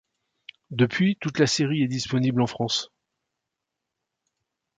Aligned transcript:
Depuis, 0.71 1.15
toute 1.21 1.37
la 1.37 1.45
série 1.45 1.83
est 1.83 1.87
disponible 1.87 2.41
en 2.41 2.47
France. 2.47 2.89